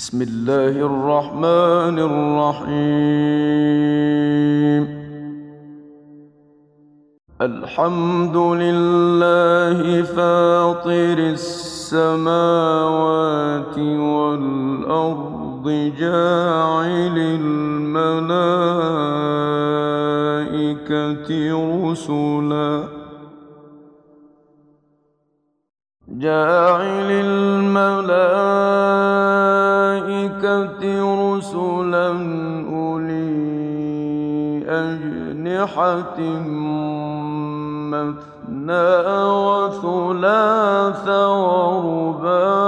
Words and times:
بسم 0.00 0.22
الله 0.22 0.74
الرحمن 0.90 1.96
الرحيم. 2.08 2.72
الحمد 7.40 8.36
لله 8.36 10.02
فاطر 10.02 11.18
السماوات 11.36 12.48
والأرض 14.16 15.66
جاعل 16.00 17.16
الملائكة 17.40 18.10
رسلا. 21.84 22.99
جاعل 26.20 27.10
الملائكة 27.10 27.80
رسلا 31.32 32.08
أولي 32.68 33.40
أجنحة 34.68 36.20
مثنى 37.90 38.90
وثلاث 39.46 41.08
ورباع 41.08 42.60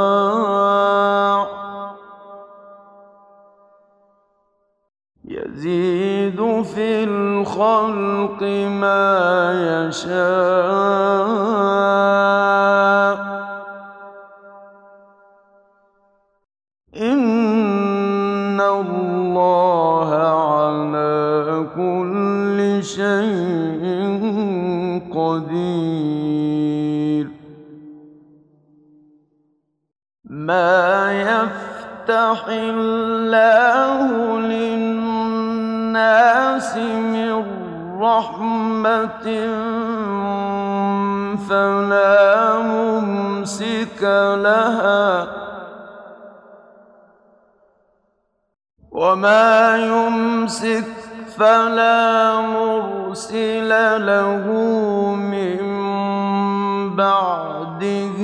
يزيد 5.24 6.40
في 6.62 7.04
الخلق 7.04 8.42
ما 8.80 9.08
يشاء 9.88 11.61
الله 18.70 20.10
على 20.14 21.66
كل 21.76 22.58
شيء 22.84 23.82
قدير. 25.14 26.12
ما 30.24 31.12
يفتح 31.12 32.38
الله 32.48 34.08
للناس 34.40 35.92
من 36.76 37.44
رحمة 38.00 39.26
فلا 41.48 42.58
ممسك 42.58 44.02
لها 44.46 45.41
وما 49.02 49.76
يمسك 49.78 50.84
فلا 51.38 52.40
مرسل 52.40 53.68
له 54.06 54.44
من 55.14 55.60
بعده 56.96 58.20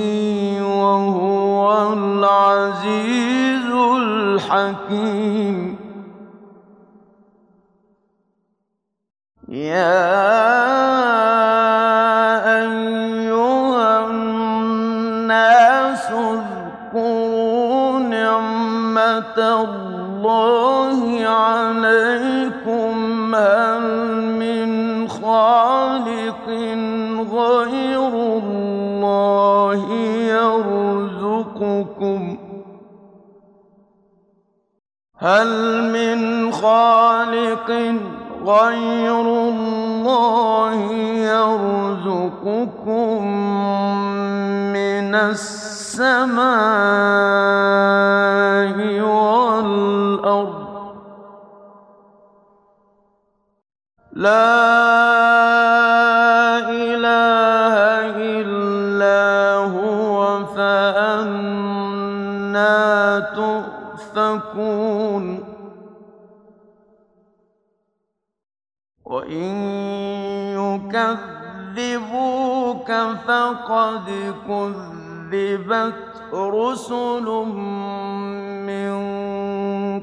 وهو 0.62 1.92
العزيز 1.92 3.66
الحكيم 4.02 5.58
يا 9.48 9.98
أيها 12.62 14.06
الناس 14.06 16.04
اذكروا 16.12 17.98
نعمة 17.98 19.38
الله 19.38 20.57
هل 35.20 35.82
من 35.92 36.52
خالق 36.52 37.70
غير 38.44 39.20
الله 39.20 40.92
يرزقكم 42.06 43.26
من 44.72 45.14
السماء 45.14 46.38
والأرض؟ 49.00 50.68
لا 54.12 54.77
فقد 73.28 74.08
كذبت 74.48 75.94
رسل 76.32 77.26
من 78.68 78.92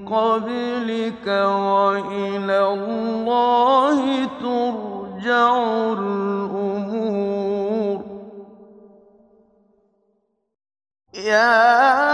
قبلك 0.06 1.28
وإلى 1.28 2.60
الله 2.74 4.26
ترجع 4.26 5.50
الأمور. 5.98 7.16
يا 11.14 12.05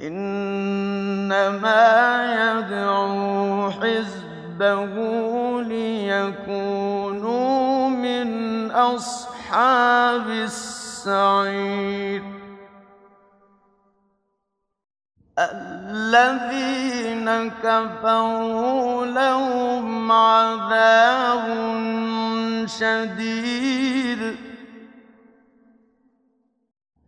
إنما 0.01 1.85
يدعو 2.39 3.71
حزبه 3.71 4.93
ليكونوا 5.61 7.09
من 7.89 8.71
أصحاب 8.71 10.29
السعير. 10.29 12.23
كفروا 17.63 19.05
لهم 19.05 20.11
عذاب 20.11 21.45
شديد 22.65 24.35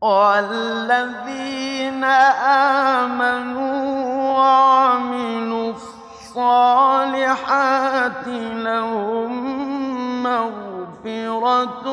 والذين 0.01 2.03
آمنوا 3.03 3.91
وعملوا 4.37 5.73
الصالحات 6.31 8.27
لهم 8.65 9.31
مغفرة 10.23 11.87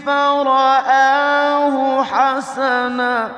فَرَآهُ 0.07 1.77
حَسَنًا 2.03 3.29
ۖ 3.29 3.31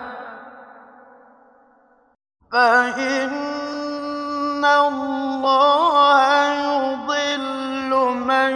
فَإِنَّ 2.53 3.35
اللَّهَ 4.65 6.23
يُضِلُّ 6.63 7.91
مَن 8.31 8.55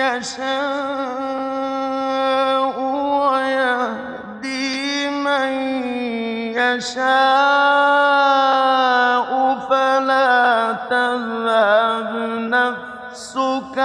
يَشَاءُ 0.00 1.35
يَشَاءُ 6.76 7.06
ۖ 9.54 9.58
فَلَا 9.68 10.72
تَذْهَبْ 10.90 12.10
نَفْسُكَ 12.52 13.78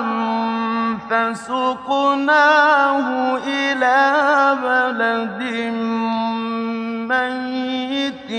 فَسُقْنَاهُ 1.09 3.07
إِلَىٰ 3.47 4.01
بَلَدٍ 4.63 5.41
مَّيِّتٍ 7.11 8.31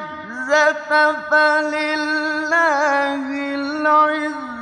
فَلِلَّهِ 1.30 3.26
الْعِزَّةُ. 3.54 4.53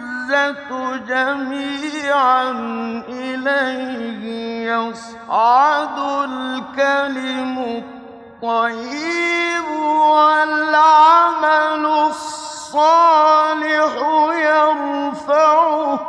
جَمِيعًا 1.07 2.53
ۚ 2.53 3.05
إِلَيْهِ 3.09 4.25
يَصْعَدُ 4.73 5.99
الْكَلِمُ 6.29 7.59
الطَّيِّبُ 8.43 9.69
وَالْعَمَلُ 10.17 11.85
الصَّالِحُ 12.11 13.93
يَرْفَعُهُ 14.35 15.97
ۚ 15.97 16.01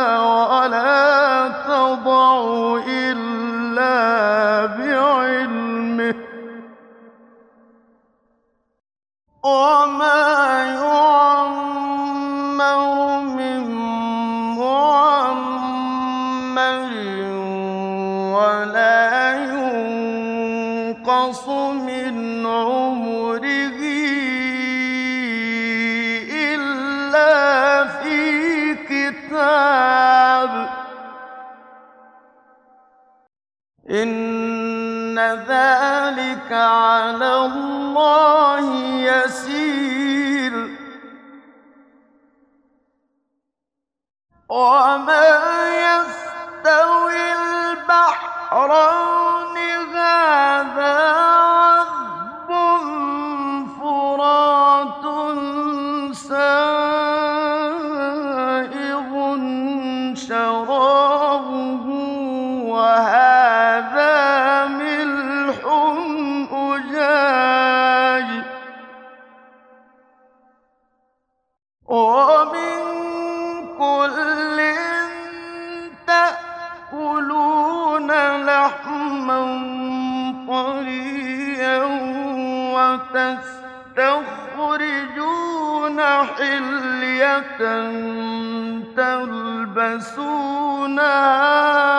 تَلْبَسُونَهَا 88.97 90.27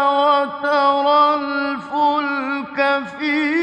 وَتَرَى 0.10 1.36
الْفُلْكَ 1.36 2.80
فِيهِ 3.20 3.57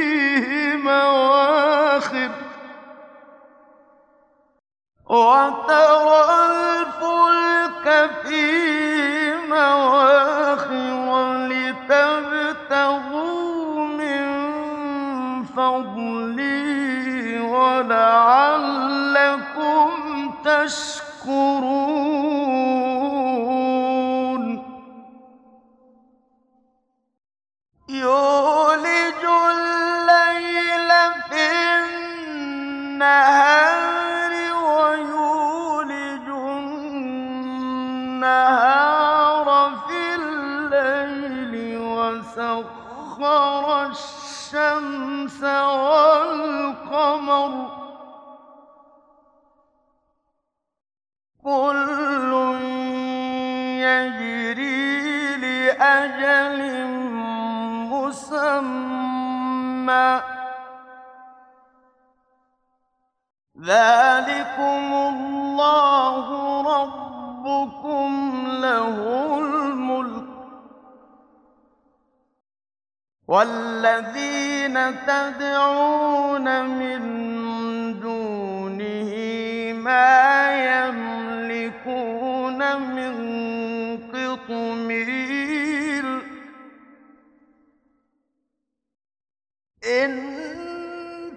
إن 89.86 90.12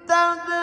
تدري 0.08 0.56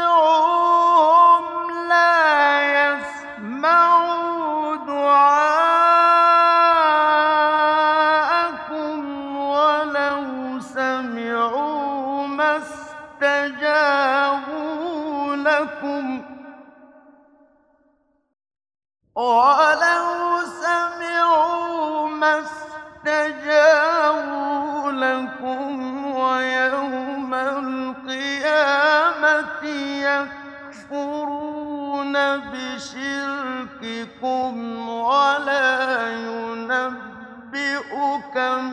ينبئكم 34.25 34.89
ولا 34.89 36.09
ينبئك 36.09 36.97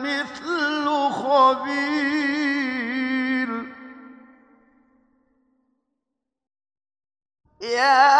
مثل 0.04 0.86
خبير. 1.10 2.22
يا 7.60 8.11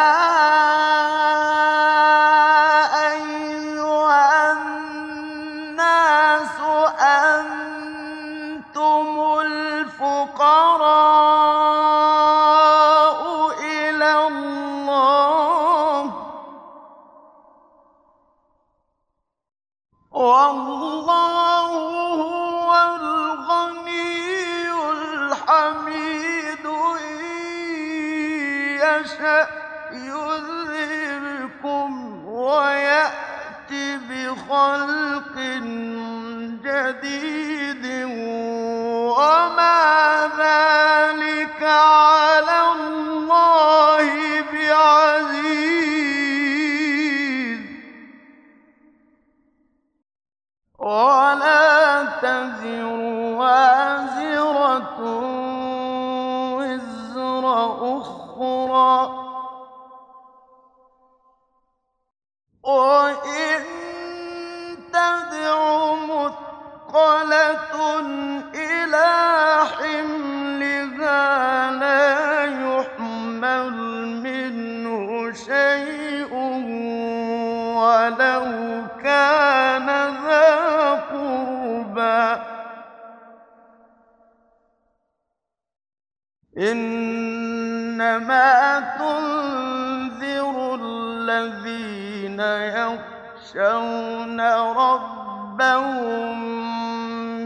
يخشون 93.54 94.40
ربهم 94.40 96.38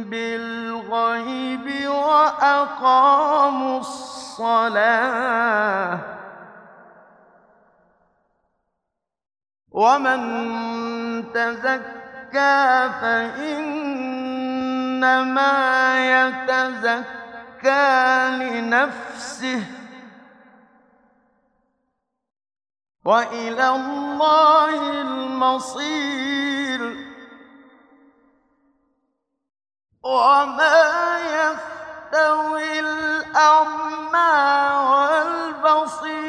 بالغيب 0.02 1.88
وأقاموا 1.88 3.80
الصلاة. 3.80 4.78
ومن 9.70 11.32
تزكى 11.32 12.90
فإنما 13.00 13.96
يتزكى 16.26 17.76
لنفسه. 18.30 19.75
وإلى 23.06 23.68
الله 23.68 25.00
المصير. 25.02 26.80
وما 30.02 31.18
يستوي 31.38 32.80
الأعمى 32.80 34.34
والبصير. 34.90 36.25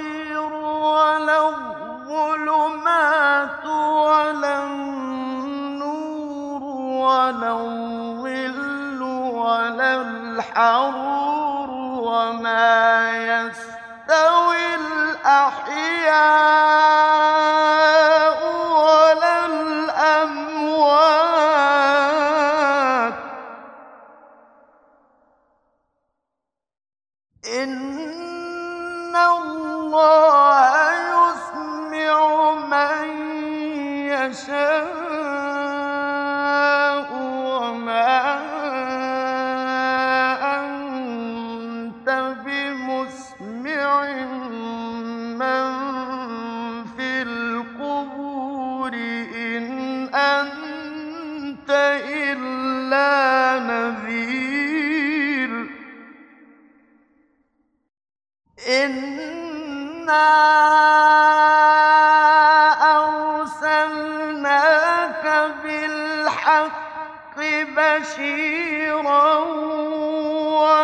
بالحق 66.47 67.37
بشيرا 67.77 69.35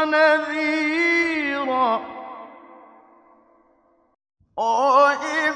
ونذيرا. 0.04 1.92
وإن 4.58 5.54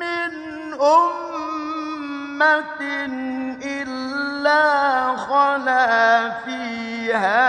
من 0.00 0.32
أمة 0.80 2.80
إلا 3.64 4.64
خلا 5.16 6.30
فيها 6.30 7.45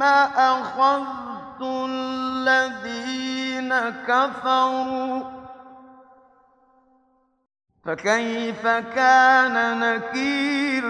ثم 0.00 0.06
أخذت 0.36 1.60
الذين 1.88 3.74
كفروا 4.08 5.22
فكيف 7.84 8.66
كان 8.66 9.80
نكير؟ 9.80 10.84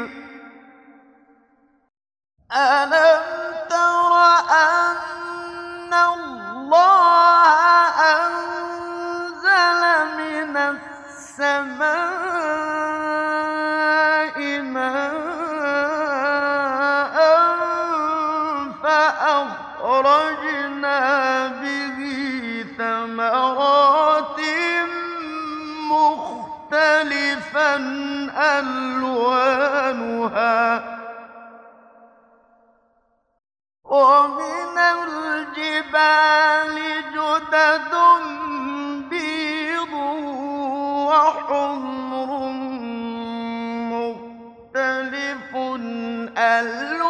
ألم 2.52 3.22
تر 3.70 4.14
أن 4.50 5.94
الله 5.94 7.54
أنزل 8.14 9.82
من 10.18 10.56
السماء 10.56 11.99
ألوانها 29.20 30.60
ومن 33.84 34.78
الجبال 34.78 36.76
جدد 37.14 37.94
بيض 39.10 39.92
وحمر 41.08 42.30
مختلف 43.92 45.50
ألوانها 46.38 47.09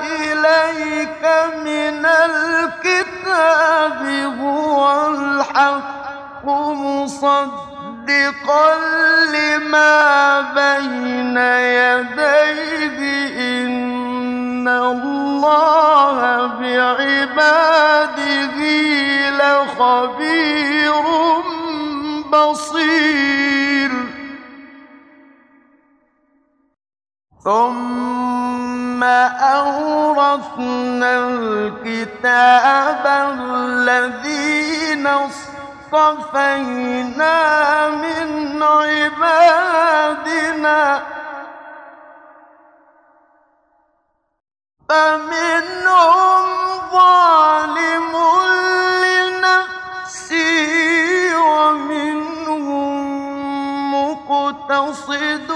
إليك 0.03 1.23
من 1.65 2.05
الكتاب 2.05 3.99
هو 4.39 4.79
الحق 5.07 6.45
مصدقا 6.45 7.47
لما 9.33 10.41
بين 10.41 11.37
يديه. 11.37 12.67
إن 14.67 14.67
الله 14.67 16.45
بعباده 16.45 17.76
خبير 19.97 21.05
بصير. 22.31 23.91
ثم 27.43 29.03
أورثنا 29.57 31.11
الكتاب 31.29 33.03
الذين 33.39 35.05
اصطفينا 35.07 36.67
من 37.89 38.63
عبادنا. 38.63 40.01
فمنهم 44.89 46.47
ظالم 46.91 48.13
مقتصد 54.76 55.50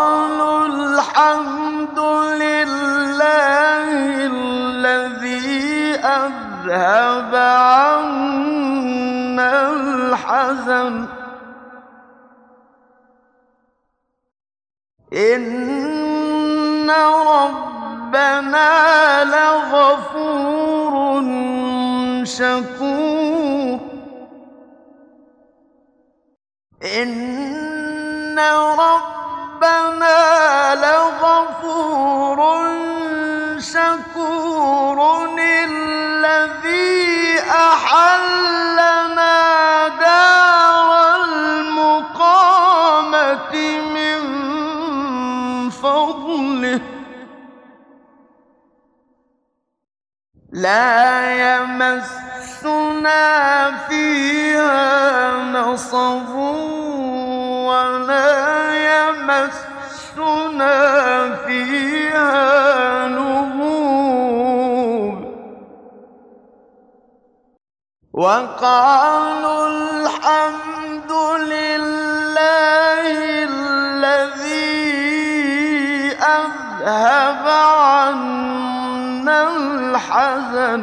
وقالوا 0.00 0.66
الحمد 0.66 1.98
لله 2.40 3.88
الذي 4.32 5.94
أذهب 5.94 7.34
عنا 7.74 8.50
الحزن. 9.72 11.06
إن 15.12 16.90
ربنا 17.36 18.70
لغفور 19.24 20.94
شكور. 22.24 23.78
إن 26.84 27.20
ربنا 29.62 30.74
لغفور 30.74 32.40
شكور 33.58 34.98
دار 40.00 41.16
المقامة 41.24 42.54
من 43.80 44.20
فضله. 45.70 46.80
لا 50.52 51.00
يمسنا 51.56 53.20
فيها 53.88 55.30
نصب. 55.52 56.30
ولا 57.70 58.34
يمسنا 58.90 60.76
فيها 61.46 63.08
لغوب 63.08 64.50
وقالوا 68.12 69.68
الحمد 69.68 71.12
لله 71.52 73.04
الذي 73.50 74.70
أذهب 76.18 77.46
عنا 77.86 79.38
الحزن. 79.56 80.82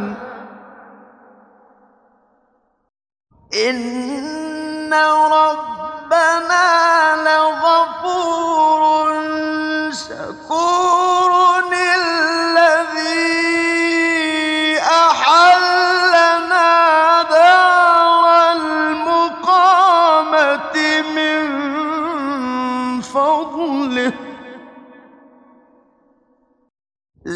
إن 3.69 4.93
ربنا 4.93 5.46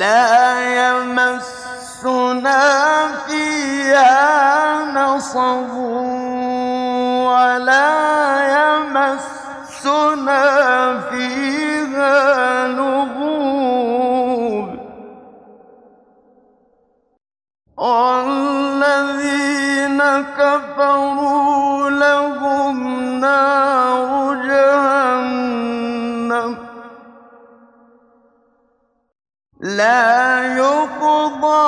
لا 0.02 0.34
يمسنا 0.82 2.62
فيها 3.28 4.86
نصب 4.86 5.74
ولا 7.30 7.94
يمسنا 8.58 10.44
فيها 11.10 12.68
لغوب 12.68 14.68
والذين 18.98 19.98
كفروا 20.38 21.31
لا 29.82 30.58
يقضى 30.58 31.64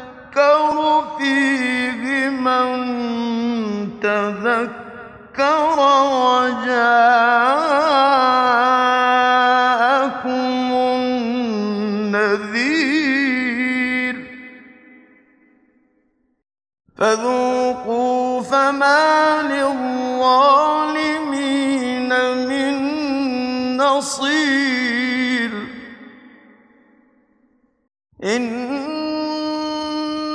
فيه 1.18 2.28
من 2.28 2.70
تذكر 4.00 5.78
وجاءكم 6.12 7.49
فذوقوا 17.00 18.42
فما 18.42 19.42
للظالمين 19.42 20.48
من 22.48 22.74
نصير. 23.76 25.50
إن 28.24 28.84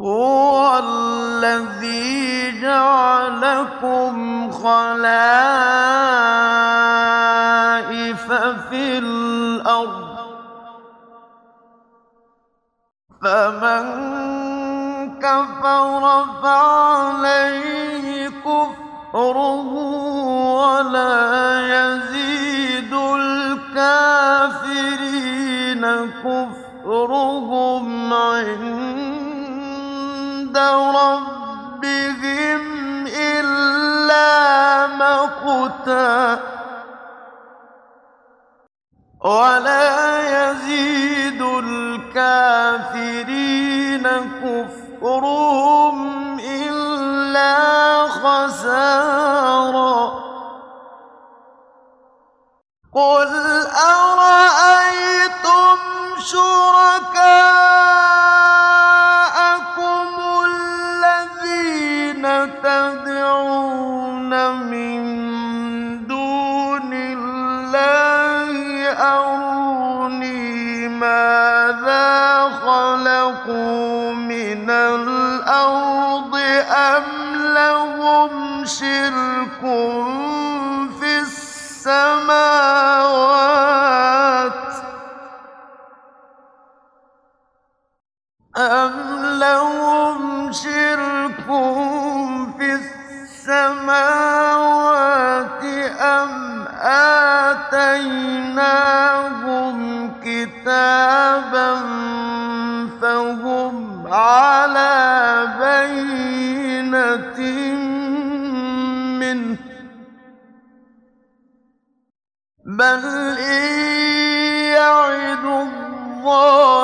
هو 0.00 0.78
الذي 0.78 1.77
عند 28.12 29.08
ربهم 31.02 32.62
إلا 33.06 34.86
مقتا 34.86 36.40
ولا 39.24 40.50
يزيد 40.50 41.42
الكافرين 41.42 43.08
كفرهم 44.42 45.96
إلا 46.40 47.54
خسارا 48.08 49.98
قل 52.94 53.30
أرأيت 53.66 55.37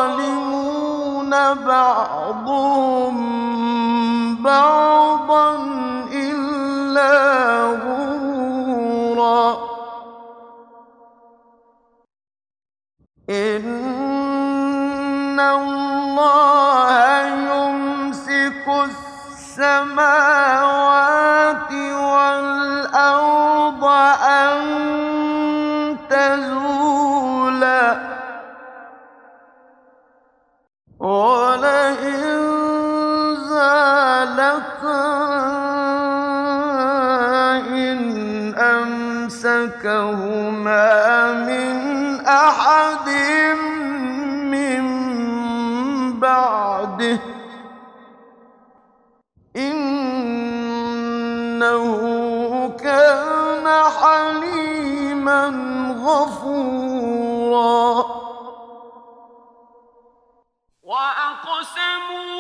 الظالمون 0.05 1.31
بعضهم 1.67 3.17
أقسموا 61.65 62.34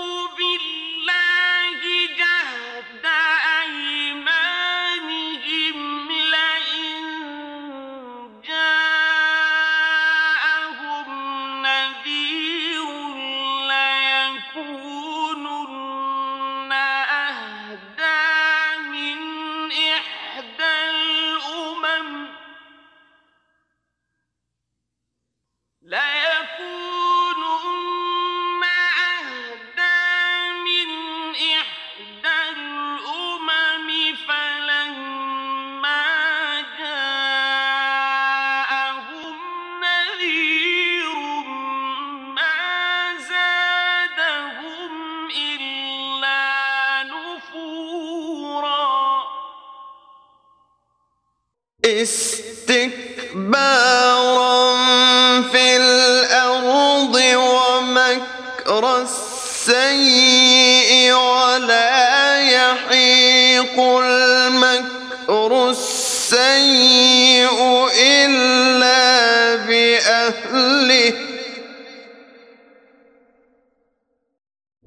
المكر 63.78 65.70
السيء 65.70 67.58
إلا 68.02 69.54
بأهله 69.54 71.12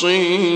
كان 0.04 0.12
بعباده 0.12 0.56